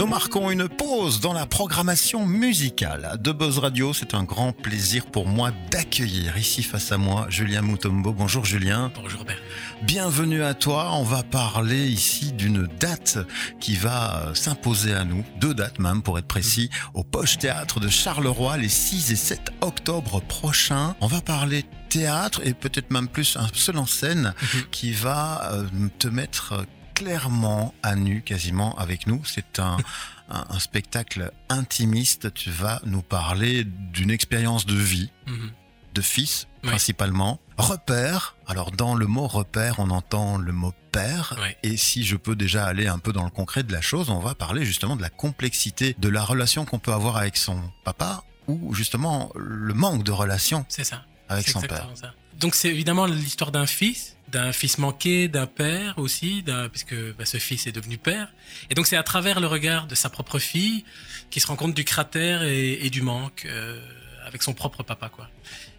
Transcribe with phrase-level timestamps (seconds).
[0.00, 3.92] Nous marquons une pause dans la programmation musicale de Buzz Radio.
[3.92, 8.14] C'est un grand plaisir pour moi d'accueillir ici face à moi Julien Moutombo.
[8.14, 8.90] Bonjour Julien.
[8.94, 9.36] Bonjour Bert.
[9.82, 10.92] Bienvenue à toi.
[10.94, 13.18] On va parler ici d'une date
[13.60, 15.22] qui va s'imposer à nous.
[15.38, 16.70] Deux dates même pour être précis.
[16.94, 20.96] Au Poche Théâtre de Charleroi les 6 et 7 octobre prochains.
[21.02, 24.62] On va parler théâtre et peut-être même plus un seul en scène Mhm.
[24.70, 25.64] qui va euh,
[25.98, 26.64] te mettre
[27.04, 29.22] clairement à nu quasiment avec nous.
[29.24, 29.78] C'est un,
[30.28, 32.32] un, un spectacle intimiste.
[32.34, 35.50] Tu vas nous parler d'une expérience de vie, Mhm.
[35.94, 36.68] de fils Oui.
[36.70, 37.40] principalement.
[37.56, 38.36] Repère.
[38.46, 41.36] Alors dans le mot repère, on entend le mot père.
[41.62, 44.18] Et si je peux déjà aller un peu dans le concret de la chose, on
[44.18, 48.24] va parler justement de la complexité de la relation qu'on peut avoir avec son papa
[48.48, 51.04] ou justement le manque de relation C'est ça.
[51.30, 51.88] Avec son père.
[51.94, 52.14] ça.
[52.38, 57.38] Donc c'est évidemment l'histoire d'un fils, d'un fils manqué, d'un père aussi, puisque bah, ce
[57.38, 58.32] fils est devenu père.
[58.70, 60.84] Et donc c'est à travers le regard de sa propre fille
[61.30, 63.80] qu'il se rend compte du cratère et, et du manque euh,
[64.26, 65.28] avec son propre papa, quoi.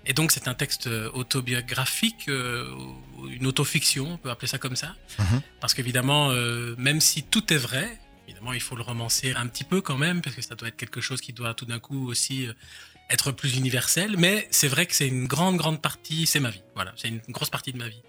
[0.05, 2.69] Et donc c'est un texte euh, autobiographique, euh,
[3.30, 5.41] une autofiction, on peut appeler ça comme ça, Mhm.
[5.59, 9.63] parce qu'évidemment, euh, même si tout est vrai, évidemment il faut le romancer un petit
[9.63, 12.08] peu quand même, parce que ça doit être quelque chose qui doit tout d'un coup
[12.09, 12.47] aussi
[13.12, 16.62] être plus universel, mais c'est vrai que c'est une grande, grande partie, c'est ma vie.
[16.76, 18.02] Voilà, c'est une grosse partie de ma vie.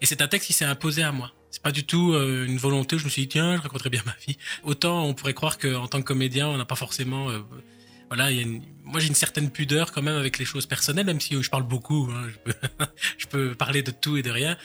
[0.00, 1.32] Et c'est un texte qui s'est imposé à moi.
[1.50, 4.02] C'est pas du tout euh, une volonté je me suis dit, tiens, je raconterai bien
[4.06, 4.36] ma vie.
[4.62, 7.30] Autant on pourrait croire qu'en tant que comédien, on n'a pas forcément.
[7.30, 7.40] euh,
[8.08, 10.66] voilà, il y a une- moi j'ai une certaine pudeur quand même avec les choses
[10.66, 12.58] personnelles, même si euh, je parle beaucoup, hein, je, peux,
[13.18, 14.56] je peux parler de tout et de rien.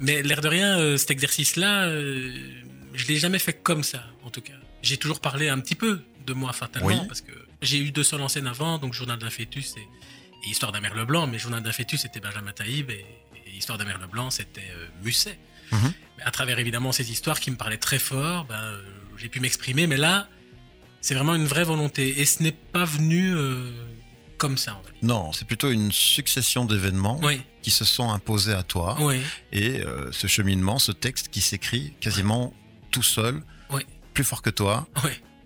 [0.00, 4.40] Mais l'air de rien, euh, cet exercice-là, je l'ai jamais fait comme ça, en tout
[4.40, 4.54] cas.
[4.82, 6.96] J'ai toujours parlé un petit peu de moi fatalement, Oui.
[7.06, 10.50] parce que j'ai eu deux seuls en scène avant, donc Journal d'un fœtus et, et
[10.50, 13.04] Histoire d'un merle blanc, mais Journal d'un fœtus c'était Benjamin Taïb et,
[13.46, 15.38] et Histoire d'un merle blanc c'était euh, Musset.
[15.72, 15.92] Mhm.
[16.24, 18.82] À travers évidemment ces histoires qui me parlaient très fort, ben, euh,
[19.16, 20.28] j'ai pu m'exprimer, mais là,
[21.00, 23.70] c'est vraiment une vraie volonté et ce n'est pas venu euh,
[24.38, 24.80] comme ça.
[25.02, 29.20] Non, c'est plutôt une succession d'événements Oui, qui se sont imposés à toi oui,
[29.52, 32.54] et euh, ce cheminement, ce texte qui s'écrit quasiment
[32.90, 33.42] tout seul,
[34.14, 34.88] plus fort que toi.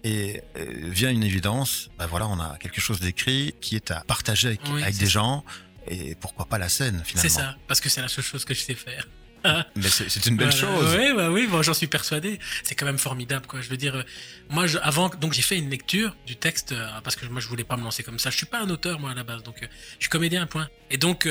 [0.07, 4.01] Et euh, vient une évidence, ben voilà, on a quelque chose d'écrit qui est à
[4.07, 5.13] partager avec, Oui, avec c'est des ça.
[5.13, 5.45] gens
[5.89, 7.23] et pourquoi pas la scène finalement.
[7.31, 9.09] c'est ça, parce que c'est la seule chose que je sais faire.
[9.77, 10.77] Mais c'est une belle Voilà.
[10.81, 10.97] chose.
[10.99, 12.39] Oui, bah oui, bon, j'en suis persuadé.
[12.63, 13.61] C'est quand même formidable, quoi.
[13.61, 14.03] Je veux dire, euh,
[14.51, 17.49] moi, je, avant, donc j'ai fait une lecture du texte euh, parce que moi, je
[17.49, 18.31] voulais pas me lancer comme ça.
[18.31, 19.67] Je suis pas un auteur, moi, à la base, donc euh,
[19.99, 20.69] je suis comédien, point.
[20.91, 21.29] Et donc,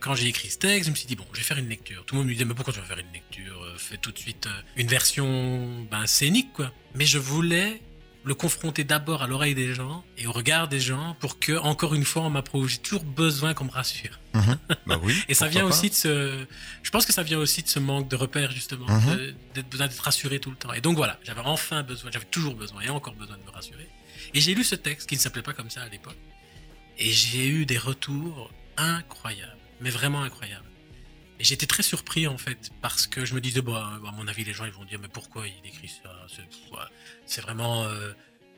[0.00, 2.04] quand j'ai écrit ce texte, je me suis dit bon, je vais faire une lecture.
[2.04, 4.18] Tout le monde me disait mais pourquoi tu vas faire une lecture Fais tout de
[4.18, 6.72] suite une version, ben, scénique, quoi.
[6.94, 7.80] Mais je voulais
[8.24, 11.94] le confronter d'abord à l'oreille des gens et au regard des gens pour que, encore
[11.94, 12.68] une fois, on m'approuve.
[12.68, 14.18] J'ai toujours besoin qu'on me rassure.
[14.34, 14.58] Mhm.
[14.86, 15.14] Bah oui.
[15.28, 16.44] Et ça vient aussi de ce.
[16.82, 19.34] Je pense que ça vient aussi de ce manque de repères, justement, Mhm.
[19.54, 20.72] d'être besoin d'être rassuré tout le temps.
[20.72, 23.88] Et donc voilà, j'avais enfin besoin, j'avais toujours besoin et encore besoin de me rassurer.
[24.34, 26.18] Et j'ai lu ce texte qui ne s'appelait pas comme ça à l'époque.
[26.98, 30.64] Et j'ai eu des retours incroyables, mais vraiment incroyables.
[31.40, 34.44] Et j'étais très surpris en fait, parce que je me disais, bah, à mon avis,
[34.44, 36.10] les gens ils vont dire, mais pourquoi il écrit ça?
[37.26, 37.84] C'est vraiment.
[37.84, 38.12] euh,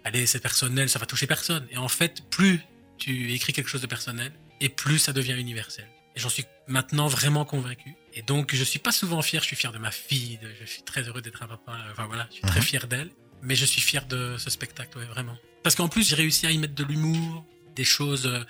[0.05, 1.67] allez, c'est personnel, ça va toucher personne.
[1.71, 2.61] Et en fait, plus
[2.99, 5.87] tu écris quelque chose de personnel, et plus ça devient universel.
[6.17, 7.95] Et j'en suis maintenant vraiment convaincu.
[8.15, 10.67] Et donc, je suis pas souvent fier, je suis fier de ma fille, de- je
[10.67, 12.67] suis très heureux d'être un papa, enfin voilà, je suis très Mhm.
[12.67, 13.11] fier d'elle.
[13.43, 15.37] Mais je suis fier de ce spectacle, ouais, vraiment.
[15.63, 17.45] Parce qu'en plus, j'ai réussi à y mettre de l'humour,
[17.77, 18.43] des choses euh,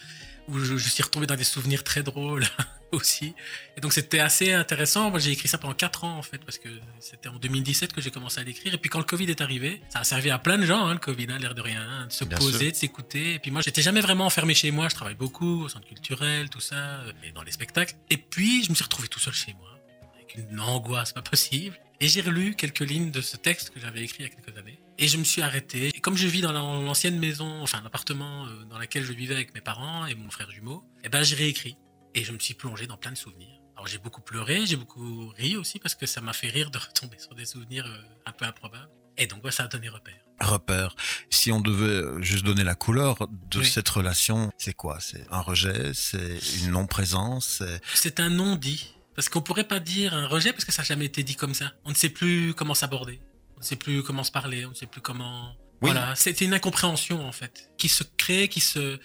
[0.48, 2.44] où je, je suis retombé dans des souvenirs très drôles
[2.92, 3.34] aussi.
[3.76, 5.10] Et donc, c'était assez intéressant.
[5.10, 6.68] Moi, j'ai écrit ça pendant 4 ans, en fait, parce que
[6.98, 8.74] c'était en 2017 que j'ai commencé à l'écrire.
[8.74, 10.92] Et puis, quand le Covid est arrivé, ça a servi à plein de gens, hein,
[10.94, 12.70] le Covid, hein, l'air de rien, hein, de se Bien poser, sûr.
[12.72, 13.34] de s'écouter.
[13.34, 14.88] Et puis, moi, j'étais jamais vraiment enfermé chez moi.
[14.88, 17.94] Je travaille beaucoup au centre culturel, tout ça, euh, et dans les spectacles.
[18.10, 19.70] Et puis, je me suis retrouvé tout seul chez moi,
[20.16, 21.78] avec une angoisse pas possible.
[22.02, 24.56] Et j'ai relu quelques lignes de ce texte que j'avais écrit il y a quelques
[24.56, 24.78] années.
[24.98, 25.88] Et je me suis arrêté.
[25.94, 29.34] Et comme je vis dans la- l'ancienne maison, enfin l'appartement euh, dans lequel je vivais
[29.34, 31.76] avec mes parents et mon frère jumeau, eh ben j'ai réécrit.
[32.14, 33.60] Et je me suis plongé dans plein de souvenirs.
[33.76, 36.78] Alors j'ai beaucoup pleuré, j'ai beaucoup ri aussi parce que ça m'a fait rire de
[36.86, 38.90] retomber sur des souvenirs euh, un peu improbables.
[39.16, 40.18] Et donc ouais, ça a donné repère.
[40.40, 40.94] Repère.
[41.28, 43.16] Si on devait euh, juste donner la couleur
[43.50, 43.66] de Oui.
[43.66, 44.98] cette relation, c'est quoi?
[45.00, 45.92] C'est un rejet?
[45.94, 47.58] C'est une non-présence?
[47.58, 48.94] C'est- C'est un non-dit.
[49.14, 51.52] Parce qu'on pourrait pas dire un rejet parce que ça n'a jamais été dit comme
[51.54, 51.72] ça.
[51.84, 53.20] On ne sait plus comment s'aborder.
[53.56, 54.64] On ne sait plus comment se parler.
[54.64, 55.50] On ne sait plus comment.
[55.82, 55.90] Oui.
[55.90, 56.14] Voilà.
[56.16, 57.70] C'était une incompréhension, en fait.
[57.76, 58.98] Qui se crée, qui se.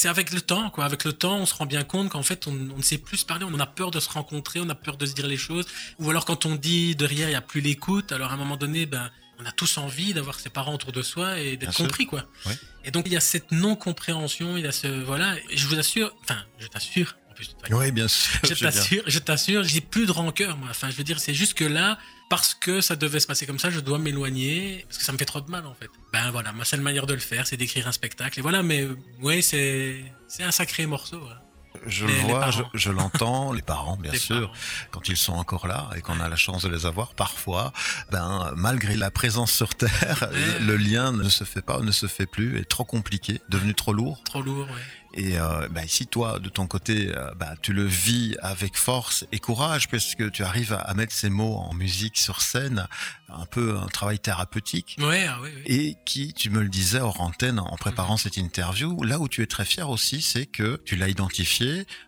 [0.00, 0.86] C'est avec le temps, quoi.
[0.86, 3.18] Avec le temps, on se rend bien compte qu'en fait, on, on ne sait plus
[3.18, 3.44] se parler.
[3.46, 4.58] On a peur de se rencontrer.
[4.58, 5.66] On a peur de se dire les choses.
[5.98, 8.10] Ou alors, quand on dit derrière, il n'y a plus l'écoute.
[8.10, 11.02] Alors, à un moment donné, ben, on a tous envie d'avoir ses parents autour de
[11.02, 12.24] soi et d'être compris, quoi.
[12.46, 12.54] Oui.
[12.86, 14.56] Et donc, il y a cette non-compréhension.
[14.56, 14.86] Il y a ce.
[14.86, 15.36] Voilà.
[15.50, 16.16] Et je vous assure.
[16.22, 17.18] Enfin, je t'assure.
[17.70, 18.40] En Oui, bien sûr.
[18.42, 20.68] je t'assure, je t'assure, j'ai plus de rancœur, moi.
[20.70, 21.98] Enfin, je veux dire, c'est juste que là,
[22.30, 25.18] parce que ça devait se passer comme ça, je dois m'éloigner parce que ça me
[25.18, 25.90] fait trop de mal en fait.
[26.12, 28.38] Ben voilà, ma seule manière de le faire, c'est d'écrire un spectacle.
[28.38, 28.86] Et voilà, mais
[29.20, 31.20] ouais, c'est c'est un sacré morceau.
[31.28, 31.38] Hein.
[31.86, 34.52] Je le vois, je, l'entends, les parents, bien sûr, parents.
[34.90, 37.72] quand ils sont encore là et qu'on a la chance de les avoir, parfois,
[38.10, 40.28] ben, malgré la présence sur Terre,
[40.60, 43.92] le lien ne se fait pas, ne se fait plus, est trop compliqué, devenu trop
[43.92, 44.22] lourd.
[44.24, 44.82] Trop lourd, ouais.
[45.14, 49.24] Et euh, ben, si toi, de ton côté, euh, ben, tu le vis avec force
[49.32, 52.86] et courage, parce que tu arrives à, à mettre ces mots en musique sur scène,
[53.28, 57.58] un peu un travail thérapeutique, Ouais, ah et qui, tu me le disais hors antenne
[57.58, 61.08] en préparant cette interview, là où tu es très fier aussi, c'est que tu l'as
[61.08, 61.59] identifié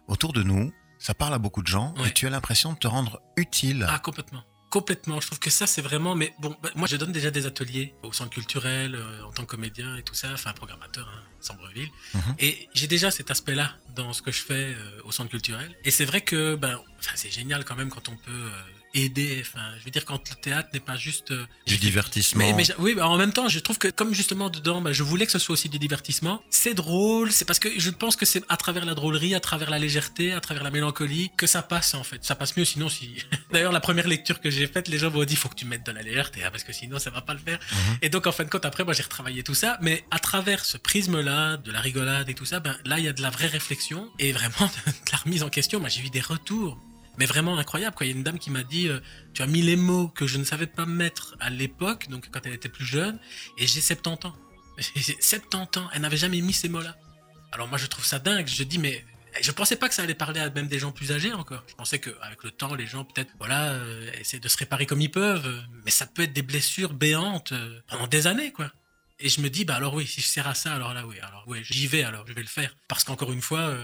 [0.09, 2.09] autour de nous, ça parle à beaucoup de gens, Ouais.
[2.09, 3.87] et tu as l'impression de te rendre utile.
[3.89, 4.43] Ah, complètement.
[4.71, 5.21] Complètement.
[5.21, 6.15] Je trouve que ça, c'est vraiment.
[6.15, 9.43] Mais bon, bah, moi, je donne déjà des ateliers au centre culturel, euh, en tant
[9.45, 11.91] que comédien et tout ça, enfin, programmateur, hein, Sambreville.
[12.15, 12.23] Mhm.
[12.39, 15.77] Et j'ai déjà cet aspect-là dans ce que je fais euh, au centre culturel.
[15.85, 16.81] Et c'est vrai que, ben,
[17.15, 18.63] c'est génial quand même quand on peut euh,
[18.95, 19.39] aider.
[19.41, 21.31] Enfin, je veux dire, quand le théâtre n'est pas juste.
[21.31, 22.45] euh, du divertissement.
[22.45, 25.03] mais, mais oui, bah, en même temps, je trouve que comme justement dedans, bah, je
[25.03, 26.43] voulais que ce soit aussi du divertissement.
[26.51, 29.71] C'est drôle, c'est parce que je pense que c'est à travers la drôlerie, à travers
[29.71, 32.25] la légèreté, à travers la mélancolie que ça passe en fait.
[32.25, 33.17] Ça passe mieux sinon si.
[33.53, 35.85] D'ailleurs, la première lecture que j'ai faite, les gens m'ont dit faut que tu mettes
[35.87, 37.59] de la légèreté hein, parce que sinon ça va pas le faire.
[37.73, 37.99] Mhm.
[38.03, 40.65] Et donc en fin de compte, après, moi j'ai retravaillé tout ça, mais à travers
[40.65, 43.31] ce prisme-là, de la rigolade et tout ça, ben là il y a de la
[43.31, 44.53] vraie réflexion et vraiment
[44.87, 45.81] de la remise en question.
[45.81, 46.79] Moi j'ai eu des retours.
[47.19, 48.07] Mais vraiment incroyable, quoi.
[48.07, 49.01] Il y a une dame qui m'a dit, euh,
[49.35, 52.41] tu as mis les mots que je ne savais pas mettre à l'époque, donc quand
[52.47, 53.19] elle était plus jeune,
[53.59, 54.37] et j'ai 70 ans.
[54.97, 56.97] J'ai 70 ans, elle n'avait jamais mis ces mots-là.
[57.53, 59.05] Alors moi je trouve ça dingue, je dis mais
[59.41, 61.63] je pensais pas que ça allait parler à même des gens plus âgés encore.
[61.69, 65.01] Je pensais qu'avec le temps, les gens peut-être voilà euh, essaient de se réparer comme
[65.01, 68.71] ils peuvent, euh, mais ça peut être des blessures béantes euh, pendant des années quoi.
[69.21, 71.19] Et je me dis bah alors oui, si je sers à ça, alors là oui,
[71.21, 73.75] alors oui, j'y vais alors, je vais le faire parce qu'encore une fois,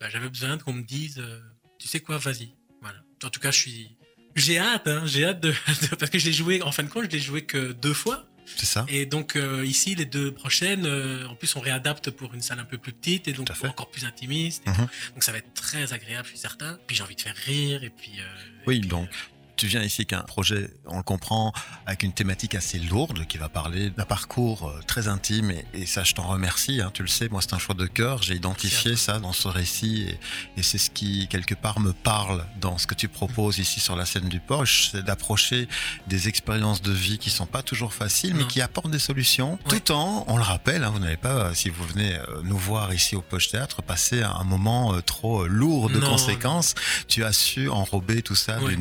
[0.00, 1.22] bah, j'avais besoin qu'on me dise
[1.78, 2.54] tu sais quoi, vas-y.
[2.82, 2.98] Voilà.
[3.24, 3.96] En tout cas, je suis
[4.36, 5.50] j'ai hâte, hein, j'ai hâte de,
[5.90, 7.94] de- parce que je l'ai joué en fin de compte, je l'ai joué que deux
[7.94, 8.24] fois.
[8.56, 12.32] C'est ça Et donc euh, ici, les deux prochaines, euh, en plus on réadapte pour
[12.32, 14.62] une salle un peu plus petite et donc encore plus intimiste.
[14.66, 14.88] et Mhm.
[15.14, 16.78] Donc ça va être très agréable, je suis certain.
[16.86, 18.12] Puis j'ai envie de faire rire et puis.
[18.20, 18.24] euh,
[18.66, 19.08] Oui, et puis, donc
[19.56, 21.52] tu viens ici qu'un projet, on le comprend,
[21.88, 25.86] avec une thématique assez lourde qui va parler d'un parcours euh, très intime et, et
[25.86, 28.34] ça je t'en remercie, hein, tu le sais, moi c'est un choix de cœur, j'ai
[28.34, 30.20] identifié ça dans ce récit et,
[30.60, 33.96] et c'est ce qui quelque part me parle dans ce que tu proposes ici sur
[33.96, 35.66] la scène du Poche, c'est d'approcher
[36.06, 39.80] des expériences de vie qui sont pas toujours faciles mais qui apportent des solutions, Ouais.
[39.80, 42.58] tout en, on le rappelle, hein, vous n'avez pas, euh, si vous venez euh, nous
[42.58, 46.74] voir ici au Poche Théâtre, passer un moment trop lourd de Non, conséquences,
[47.08, 48.76] tu as su enrober tout ça Ouais.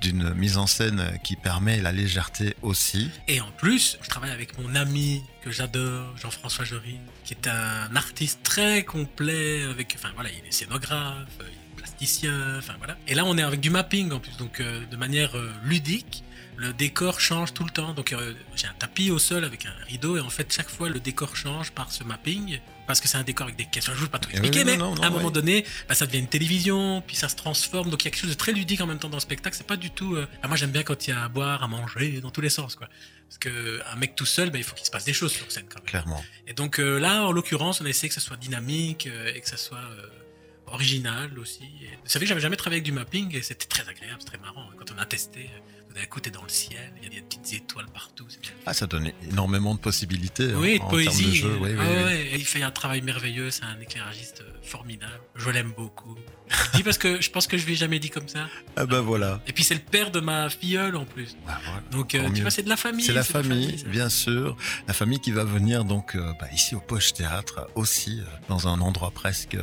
[0.00, 3.10] d'une mise en scène qui permet la légèreté aussi.
[3.28, 7.94] Et en plus, je travaille avec mon ami que j'adore, Jean-François Jory, qui est un
[7.96, 9.62] artiste très complet.
[9.64, 12.96] Avec, enfin voilà, il est scénographe, il est plasticien, enfin voilà.
[13.08, 16.24] Et là, on est avec du mapping en plus, donc euh, de manière euh, ludique.
[16.56, 17.92] Le décor change tout le temps.
[17.92, 20.88] Donc euh, j'ai un tapis au sol avec un rideau et en fait chaque fois
[20.88, 23.84] le décor change par ce mapping parce que c'est un décor avec des caisses.
[23.86, 25.30] Je ne veux pas tout Eh oui, expliquer, non, mais non, non, à un moment
[25.30, 27.90] donné, bah, ça devient une télévision, puis ça se transforme.
[27.90, 29.56] Donc il y a quelque chose de très ludique en même temps dans le spectacle.
[29.56, 30.14] C'est pas du tout.
[30.16, 32.40] euh, ah, moi j'aime bien quand il y a à boire, à manger, dans tous
[32.40, 32.88] les sens, quoi.
[33.28, 35.50] Parce que un mec tout seul, bah, il faut qu'il se passe des choses sur
[35.50, 35.86] scène quand même.
[35.86, 36.24] Clairement.
[36.46, 39.48] Et donc euh, là, en l'occurrence, on a essayé que ça soit dynamique et que
[39.48, 39.82] ça soit
[40.68, 41.64] original aussi.
[41.82, 44.68] Et vous savez j'avais jamais travaillé avec du mapping et c'était très agréable, très marrant.
[44.78, 45.50] Quand on a testé,
[45.96, 48.26] d'un coup, t'es dans le ciel, il y a des petites étoiles partout.
[48.66, 51.26] Ah, ça donne énormément de possibilités hein, Oui, en, de poésie.
[51.26, 51.58] de jeu.
[51.60, 52.04] Oui, Ah oui.
[52.04, 55.12] ouais, et il fait un travail merveilleux, c'est un éclairagiste euh, formidable.
[55.34, 56.16] Je l'aime beaucoup.
[56.48, 58.46] Je dis parce que je pense que je lui ai jamais dit comme ça.
[58.76, 59.40] Ah ben voilà.
[59.48, 61.36] Et puis c'est le père de ma filleule en plus.
[61.48, 61.82] Ah, voilà.
[61.90, 63.04] Donc euh, tu vois, c'est de la famille.
[63.04, 64.56] C'est la famille, bien sûr.
[64.86, 68.68] La famille qui va venir donc euh, bah, ici au Poche Théâtre aussi, euh, dans
[68.68, 69.56] un endroit presque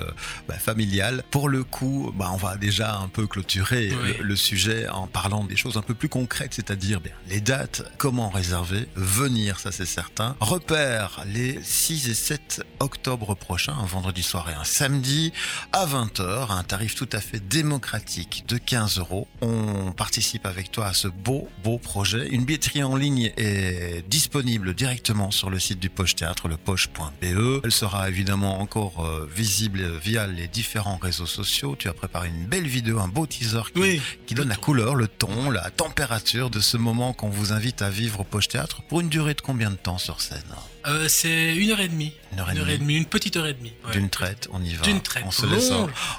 [0.50, 1.24] bah, familial.
[1.32, 4.16] Pour le coup, bah, on va déjà un peu clôturer Oui.
[4.20, 7.84] le, le sujet en parlant des choses un peu plus concrètes, c'est-à-dire bien, les dates,
[7.98, 10.36] comment réserver, venir, ça c'est certain.
[10.39, 15.34] Repère les 6 et 7 octobre prochains, un vendredi soir et un samedi,
[15.72, 19.27] à 20h, à un tarif tout à fait démocratique de 15 euros.
[19.42, 22.27] On participe avec toi à ce beau, beau projet.
[22.30, 27.62] Une billetterie en ligne est disponible directement sur le site du Poche Théâtre, le poche.be.
[27.63, 31.75] Elle sera évidemment encore euh, visible via les différents réseaux sociaux.
[31.77, 34.01] Tu as préparé une belle vidéo, un beau teaser qui, Oui.
[34.25, 37.89] qui donne la couleur, le ton, la température de ce moment qu'on vous invite à
[37.89, 40.43] vivre au Poche Théâtre pour une durée de combien de temps sur scène
[40.86, 42.13] Euh, c'est une heure et demie.
[42.34, 42.98] Une heure et Une heure et demie.
[42.98, 43.74] une petite heure et demie.
[43.88, 43.93] ouais.
[43.93, 44.84] D'une traite, on y va.
[44.84, 45.24] D'une traite.
[45.25, 45.72] On se laisse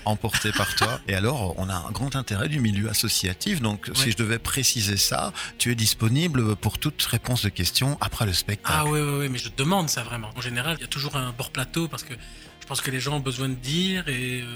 [0.05, 1.01] emporter par toi.
[1.09, 3.61] Et alors, on a un grand intérêt du milieu associatif.
[3.63, 8.27] Donc, si je devais préciser ça, tu es disponible pour toute réponse de questions après
[8.27, 8.75] le spectacle.
[8.77, 10.31] Ah oui, oui, oui, mais je demande ça vraiment.
[10.35, 12.15] En général, il y a toujours un bord plateau parce que
[12.61, 14.47] je pense que les gens ont besoin de dire et euh,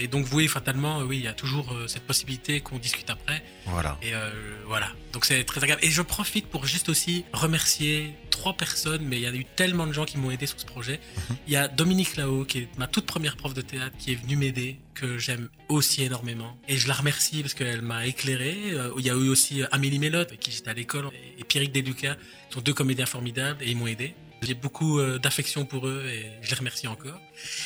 [0.00, 3.42] Et donc, oui, fatalement, oui, il y a toujours euh, cette possibilité qu'on discute après.
[3.66, 3.98] Voilà.
[4.02, 4.30] Et euh,
[4.66, 4.88] voilà.
[5.12, 5.84] Donc, c'est très agréable.
[5.84, 9.86] Et je profite pour juste aussi remercier trois personnes, mais il y a eu tellement
[9.86, 11.00] de gens qui m'ont aidé sur ce projet.
[11.30, 11.36] Mhm.
[11.46, 14.16] Il y a Dominique Lao, qui est ma toute première prof de théâtre, qui est
[14.16, 16.56] venue m'aider, que j'aime aussi énormément.
[16.68, 18.72] Et je la remercie parce qu'elle m'a éclairé.
[18.72, 21.72] Euh, Il y a eu aussi Amélie Mélotte, avec qui j'étais à l'école, et Pierrick
[21.72, 24.14] Deluca, qui sont deux comédiens formidables, et ils m'ont aidé.
[24.42, 27.20] J'ai beaucoup euh, d'affection pour eux et je les remercie encore.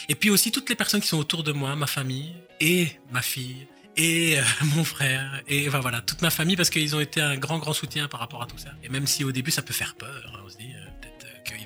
[0.08, 3.22] Et puis aussi toutes les personnes qui sont autour de moi, ma famille et ma
[3.22, 3.66] fille
[3.96, 4.42] et euh,
[4.76, 8.08] mon frère et voilà toute ma famille parce qu'ils ont été un grand grand soutien
[8.08, 8.70] par rapport à tout ça.
[8.84, 11.08] Et même si au début ça peut faire peur, hein, on se dit euh,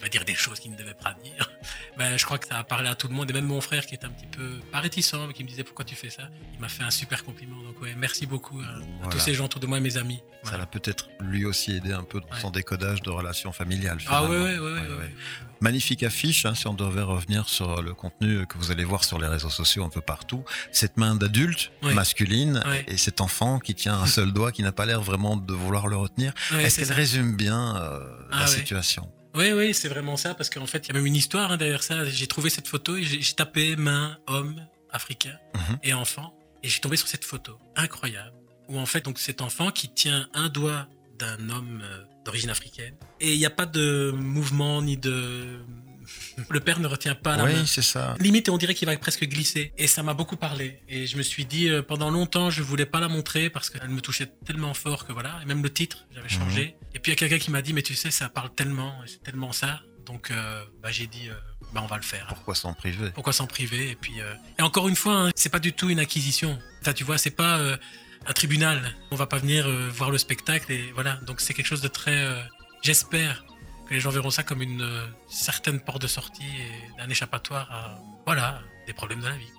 [0.01, 1.51] va dire des choses qu'il ne devait pas dire.
[1.99, 3.85] Ben, je crois que ça a parlé à tout le monde et même mon frère
[3.87, 6.23] qui est un petit peu pas réticent mais qui me disait pourquoi tu fais ça,
[6.55, 7.63] il m'a fait un super compliment.
[7.63, 9.11] Donc ouais, merci beaucoup à, à Voilà.
[9.13, 10.21] tous ces gens autour de moi et mes amis.
[10.45, 13.99] Ça l'a peut-être lui aussi aidé un peu dans son décodage de relations familiales.
[14.07, 14.29] Ah finalement.
[14.45, 15.15] ouais ouais, ouais.
[15.61, 19.19] Magnifique affiche, hein, si on devait revenir sur le contenu que vous allez voir sur
[19.19, 20.43] les réseaux sociaux un peu partout.
[20.73, 24.87] Cette main d'adulte, masculine, et cet enfant qui tient un seul doigt, qui n'a pas
[24.87, 26.33] l'air vraiment de vouloir le retenir.
[26.59, 28.01] Est-ce qu'elle résume bien euh,
[28.33, 28.57] Ah la ouais.
[28.57, 29.11] situation?
[29.35, 31.57] Oui, oui, c'est vraiment ça, parce qu'en fait, il y a même une histoire hein,
[31.57, 32.05] derrière ça.
[32.05, 35.79] J'ai trouvé cette photo et j'ai tapé main, homme, africain Mhm.
[35.85, 38.35] et enfant, et j'ai tombé sur cette photo incroyable,
[38.69, 42.95] où en fait, donc cet enfant qui tient un doigt d'un homme euh, d'origine africaine,
[43.21, 45.61] et il n'y a pas de mouvement ni de...
[46.49, 47.65] Le père ne retient pas la Oui, main.
[47.67, 48.17] c'est ça.
[48.19, 49.73] Limite, on dirait qu'il va presque glisser.
[49.79, 50.81] Et ça m'a beaucoup parlé.
[50.89, 53.89] Et je me suis dit, euh, pendant longtemps, je voulais pas la montrer parce qu'elle
[53.91, 55.39] me touchait tellement fort que voilà.
[55.43, 56.75] Et même le titre, j'avais changé.
[57.01, 58.93] Et puis il y a quelqu'un qui m'a dit, mais tu sais, ça parle tellement,
[59.07, 59.81] c'est tellement ça.
[60.05, 61.35] Donc, euh, bah, j'ai dit, euh,
[61.73, 62.27] bah, on va le faire.
[62.29, 63.11] Pourquoi s'en priver?
[63.13, 63.93] Pourquoi s'en priver?
[63.93, 66.59] Et puis, euh, et encore une fois, hein, c'est pas du tout une acquisition.
[66.83, 67.59] Enfin, tu vois, c'est pas
[68.27, 68.95] un tribunal.
[69.13, 71.15] On va pas venir voir le spectacle et voilà.
[71.27, 72.23] Donc, c'est quelque chose de très.
[72.83, 73.47] J'espère
[73.89, 74.87] que les gens verront ça comme une
[75.27, 79.53] certaine porte de sortie et un échappatoire à voilà des problèmes de la vie.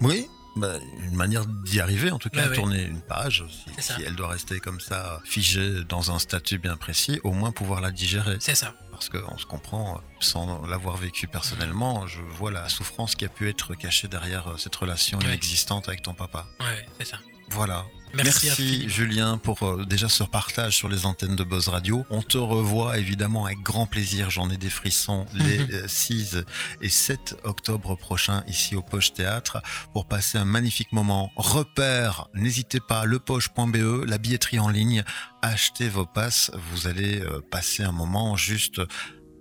[0.00, 3.44] Oui, bah, une manière d'y arriver, en tout cas, tourner une page,
[3.78, 7.80] si, elle doit rester comme ça, figée dans un statut bien précis, au moins pouvoir
[7.80, 8.36] la digérer.
[8.40, 8.74] C'est ça.
[8.90, 13.48] Parce qu'on se comprend, sans l'avoir vécu personnellement, je vois la souffrance qui a pu
[13.48, 15.24] être cachée derrière euh, cette relation Ouais.
[15.26, 16.46] inexistante avec ton papa.
[16.60, 17.18] Ouais, c'est ça.
[17.50, 17.84] Voilà.
[18.24, 18.88] Merci.
[18.88, 22.04] Julien pour euh, déjà ce partage sur les antennes de Buzz Radio.
[22.10, 25.68] On te revoit évidemment avec grand plaisir, j'en ai des frissons, les Mhm.
[25.72, 26.36] euh, 6
[26.82, 31.30] et 7 octobre prochains ici au Poche Théâtre pour passer un magnifique moment.
[31.36, 35.04] Repère, n'hésitez pas, lepoche.be, la billetterie en ligne,
[35.42, 38.80] achetez vos passes, vous allez euh, passer un moment juste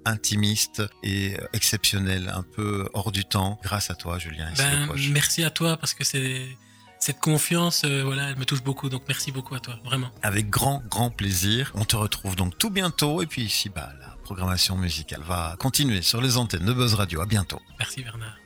[0.05, 4.87] intimiste et exceptionnel, un peu hors du temps, grâce à toi Julien ici Ben, au
[4.91, 5.09] Poche.
[5.09, 6.45] merci à toi parce que c'est
[6.99, 8.89] cette confiance, euh, voilà, elle me touche beaucoup.
[8.89, 10.09] Donc, merci beaucoup à toi, vraiment.
[10.23, 11.71] Avec grand, grand plaisir.
[11.75, 13.21] On te retrouve donc tout bientôt.
[13.21, 17.21] Et puis ici, bah, la programmation musicale va continuer sur les antennes de Buzz Radio.
[17.21, 17.61] À bientôt.
[17.79, 18.44] Merci, Bernard.